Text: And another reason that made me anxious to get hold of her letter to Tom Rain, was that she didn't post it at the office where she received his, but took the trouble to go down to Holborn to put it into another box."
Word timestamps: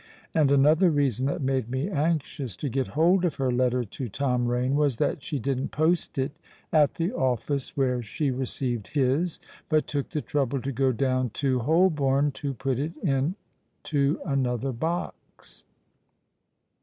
And 0.33 0.49
another 0.49 0.89
reason 0.89 1.27
that 1.27 1.43
made 1.43 1.69
me 1.69 1.87
anxious 1.87 2.55
to 2.55 2.69
get 2.69 2.87
hold 2.97 3.23
of 3.23 3.35
her 3.35 3.51
letter 3.51 3.83
to 3.83 4.09
Tom 4.09 4.47
Rain, 4.47 4.73
was 4.73 4.97
that 4.97 5.21
she 5.21 5.37
didn't 5.37 5.67
post 5.69 6.17
it 6.17 6.31
at 6.73 6.95
the 6.95 7.11
office 7.13 7.77
where 7.77 8.01
she 8.01 8.31
received 8.31 8.87
his, 8.97 9.39
but 9.69 9.85
took 9.85 10.09
the 10.09 10.21
trouble 10.23 10.59
to 10.63 10.71
go 10.71 10.91
down 10.91 11.29
to 11.45 11.59
Holborn 11.59 12.31
to 12.31 12.55
put 12.55 12.79
it 12.79 12.93
into 13.03 14.19
another 14.25 14.71
box." 14.71 15.65